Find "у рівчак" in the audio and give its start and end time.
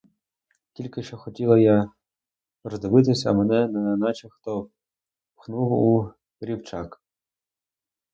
5.71-7.01